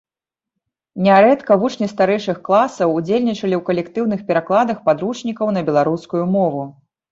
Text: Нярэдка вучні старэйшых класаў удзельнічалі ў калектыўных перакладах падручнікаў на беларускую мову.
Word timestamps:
Нярэдка 1.07 1.57
вучні 1.63 1.87
старэйшых 1.91 2.37
класаў 2.47 2.95
удзельнічалі 2.97 3.55
ў 3.59 3.61
калектыўных 3.69 4.19
перакладах 4.33 4.83
падручнікаў 4.91 5.47
на 5.61 5.67
беларускую 5.71 6.23
мову. 6.41 6.69